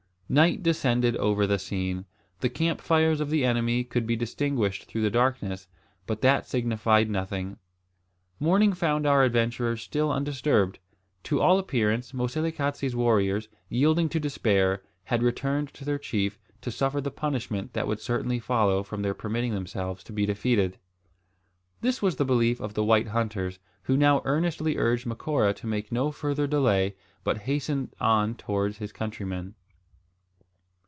[0.33, 2.05] Night descended over the scene.
[2.39, 5.67] The camp fires of the enemy could be distinguished through the darkness;
[6.07, 7.57] but that signified nothing.
[8.39, 10.79] Morning found our adventurers still undisturbed.
[11.23, 17.01] To all appearance Moselekatse's warriors, yielding to despair, had returned to their chief, to suffer
[17.01, 20.77] the punishment that would certainly follow from their permitting themselves to be defeated.
[21.81, 25.91] This was the belief of the white hunters, who now earnestly urged Macora to make
[25.91, 26.95] no further delay,
[27.25, 29.55] but hasten on towards his countrymen.